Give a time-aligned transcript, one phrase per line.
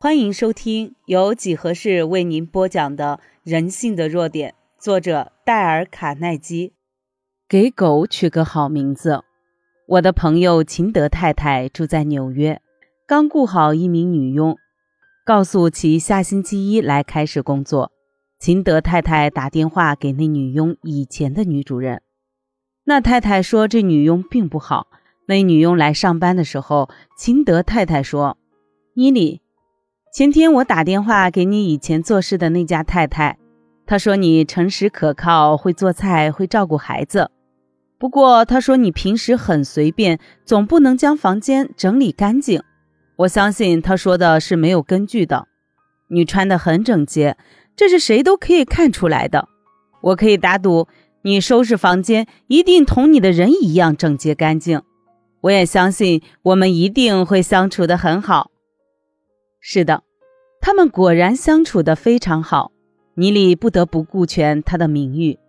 [0.00, 6.72] 欢迎收听由几何式为您播讲的《人性的弱点》，作者戴尔·卡耐基。
[7.48, 9.24] 给狗取个好名字。
[9.88, 12.62] 我的朋友秦德太太住在纽约，
[13.08, 14.56] 刚雇好一名女佣，
[15.26, 17.90] 告诉其下星期一来开始工作。
[18.38, 22.02] 秦德太太打电话给那女佣以前的女主人，
[22.84, 24.86] 那太太说这女佣并不好。
[25.26, 28.38] 那女佣来上班的时候，秦德太太说
[28.94, 29.40] ：“妮妮。”
[30.18, 33.38] 前天我打电话给你以前做事的那家太太，
[33.86, 37.30] 她说你诚实可靠，会做菜，会照顾孩子。
[38.00, 42.60] 不过她说你平时很随便，总不能将房间整理干净。
[43.14, 45.46] 我相信她说的是没有根据的。
[46.08, 47.36] 你穿得很整洁，
[47.76, 49.46] 这是谁都可以看出来的。
[50.00, 50.88] 我可以打赌，
[51.22, 54.82] 你收拾房间一定同你的人一样整洁干净。
[55.42, 58.50] 我也相信我们一定会相处得很好。
[59.60, 60.02] 是的，
[60.60, 62.72] 他们果然相处得非常好。
[63.14, 65.40] 尼里不得不顾全他的名誉，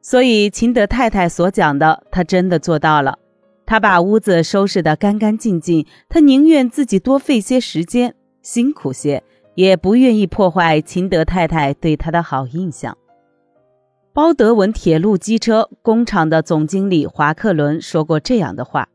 [0.00, 3.18] 所以秦德太太所讲的，他真的做到了。
[3.66, 9.22] 他把屋子收拾得干干净净，他宁愿自己多费些时间，辛苦些，
[9.56, 12.96] 也不愿意破坏秦德太太对他的好印象。
[14.14, 18.88] 包德文铁路机车工厂的总经理华克伦说过这样的话：“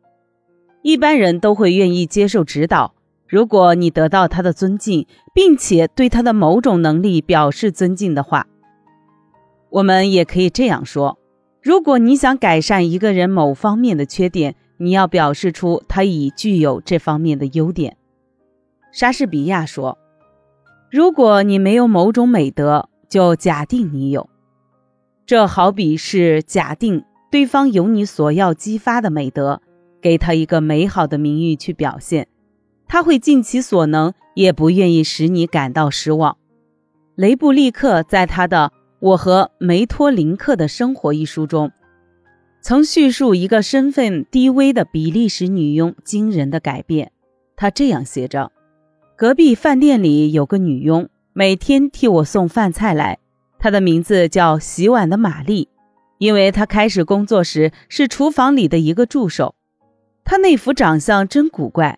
[0.81, 2.92] 一般人都会愿意接受指导。”
[3.33, 8.45] 如果你得到他的尊敬，并且对他的某种能力表示尊敬的话，
[9.71, 11.17] 我们也可以这样说：
[11.59, 17.97] 如果你想改善一个人某方面的缺点，你要表示出他已具有这方面的优点。
[18.91, 19.97] 莎士比亚说
[20.91, 24.29] ：“如果你没有某种美德，就假定你有。”
[25.25, 29.59] 这好比是假定对方有你所要激发的美德，
[29.99, 32.27] 给他一个美好的名誉去表现。
[32.93, 36.37] 他会尽其所能，也不愿意使你感到失望。
[37.15, 41.71] 雷布利克在他的《我和梅托林克的生活》一书中，
[42.61, 47.11] 曾叙述一个身份低微的比利时女佣惊人的改变。
[47.55, 48.51] 他这样写着
[49.17, 53.17] ：“隔壁饭店里有个女佣，每天替我送饭菜来。
[53.57, 55.67] 她的名字叫洗碗的玛丽，
[56.19, 59.55] 因为她开始工作时是厨房里的一个助手。
[60.23, 61.97] 她那副长相真古怪。”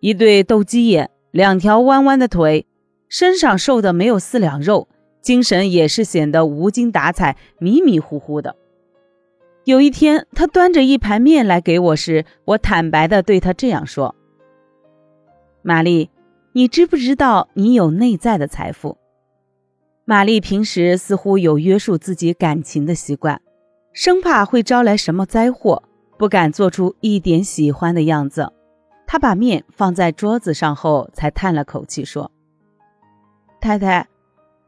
[0.00, 2.66] 一对斗鸡眼，两条弯弯的腿，
[3.08, 4.88] 身上瘦的没有四两肉，
[5.20, 8.56] 精神也是显得无精打采、迷迷糊糊的。
[9.64, 14.14] 有一天，他端着一盘面来给我时，我坦白地对他这样说
[15.62, 16.10] ：“玛丽，
[16.52, 18.98] 你知不知道你有内在的财富？”
[20.04, 23.40] 玛丽平时似乎有约束自己感情的习惯，
[23.92, 25.82] 生怕会招来什么灾祸，
[26.16, 28.52] 不敢做出一点喜欢的样子。
[29.06, 32.30] 他把面放在桌子上后，才叹了口气说
[33.60, 34.08] ：“太太，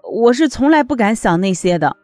[0.03, 1.97] 我是从来不敢想那些的。”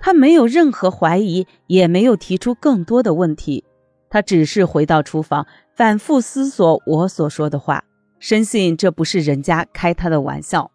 [0.00, 3.64] 他没有任何怀疑，也没有提出更多的问题。
[4.10, 5.46] 他只是回到厨房，
[5.76, 7.84] 反复思索我所说的话，
[8.18, 10.70] 深信这不是人家开他的玩笑。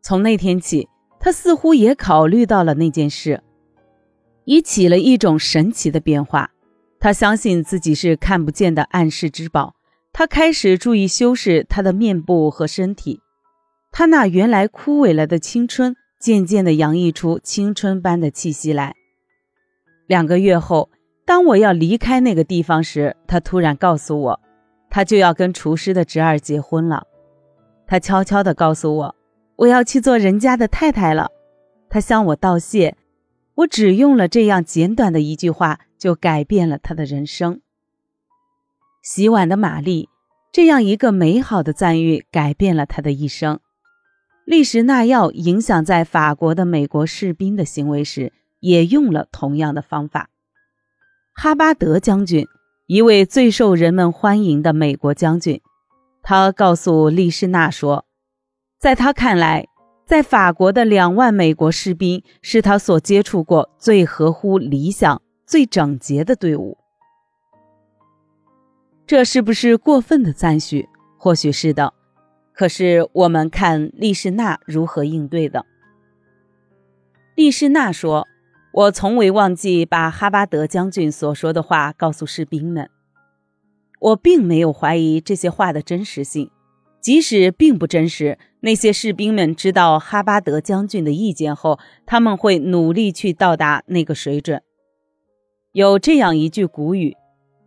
[0.00, 0.88] 从那天起，
[1.18, 3.42] 他似乎也考虑到了那件事，
[4.46, 6.50] 已起了一种神奇的变化。
[7.00, 9.74] 他相信自己是看不见的暗室之宝。
[10.12, 13.20] 他开始注意修饰他的面部和身体。
[13.90, 18.94] 他那原来枯萎了的青春，渐渐地洋溢出青春般的气息来。
[20.06, 20.90] 两个月后，
[21.24, 24.40] 当我要离开那个地方时，他突然告诉我，
[24.90, 27.06] 他就要跟厨师的侄儿结婚了。
[27.86, 29.14] 他悄悄地告诉我，
[29.56, 31.30] 我要去做人家的太太了。
[31.88, 32.96] 他向我道谢。
[33.54, 35.80] 我只用了这样简短的一句话。
[36.00, 37.60] 就改变了他的人生。
[39.02, 40.08] 洗碗的玛丽，
[40.50, 43.60] 这样一个美好的赞誉改变了他的一生。
[44.44, 50.28] 利什纳要影响在法国的美国士兵的行为时，也用了同样的方法。
[51.34, 52.46] 哈巴德将军，
[52.86, 55.60] 一位最受人们欢迎的美国将军，
[56.22, 58.04] 他告诉利什纳说，
[58.78, 59.68] 在他看来，
[60.04, 65.22] 在法国的两万美国士兵是他所接触过最合乎理想。
[65.50, 66.78] 最整洁的队伍，
[69.04, 70.88] 这是不是过分的赞许？
[71.18, 71.92] 或许是的。
[72.52, 75.66] 可是我们看丽士娜如何应对的。
[77.34, 78.28] 丽士娜说
[78.72, 82.88] ：“我从未忘记把哈巴德将军所说的话告诉士兵们。
[83.98, 86.48] 我并没有怀疑这些话的真实性，
[87.00, 88.38] 即使并不真实。
[88.60, 94.62] 那些士兵们知道哈巴德将军的意见后，他们会努力去到达那个水准。”
[95.72, 97.16] 有这样一句古语：“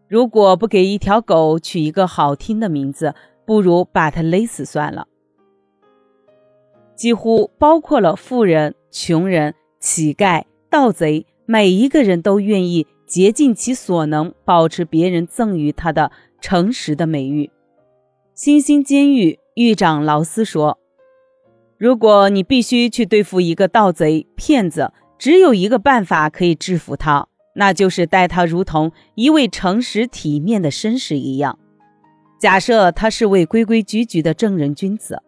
[0.10, 3.16] 如果不给一条狗取一个好听的名字，
[3.46, 5.08] 不如把它勒死算了。
[6.96, 16.12] 几乎包括了富人、穷人、乞丐、盗贼，每一个人都愿意竭尽其所能保持别人赠予他的
[16.42, 17.50] 诚实的美誉。
[18.34, 20.78] 新兴监狱狱长劳斯说
[21.80, 31.58] ：“如果你必须去对付一个盗贼、骗子，只有一个办法可以制服他，那就是待他如同一位诚实体面的绅士一样。
[32.40, 35.22] 假设他是位规规矩矩的正人君子。”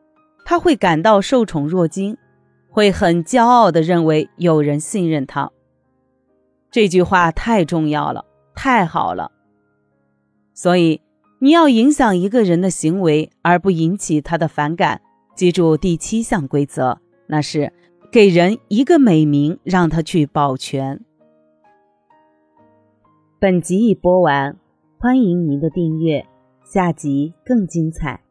[0.48, 2.16] 他会感到受宠若惊，
[2.70, 5.52] 会很骄傲地认为有人信任他。
[6.70, 9.32] 这句话太重要了，太好了。
[10.54, 11.02] 所以
[11.40, 15.02] 你要影响一个人的行为，而不引起他的反感。
[15.36, 17.74] 记住第七项规则，那是
[18.12, 21.02] 给人一个美名，让他去保全。
[23.46, 24.58] 本集已播完，
[24.98, 26.26] 欢迎您的订阅，
[26.64, 28.25] 下集更精彩。